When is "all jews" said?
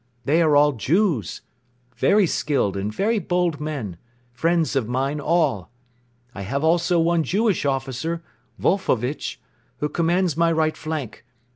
0.55-1.41